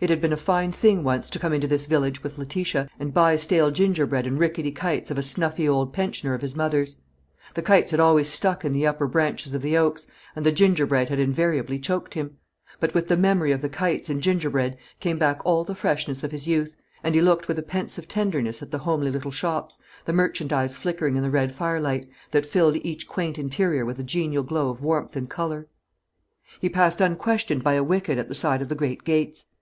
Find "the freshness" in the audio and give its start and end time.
15.64-16.22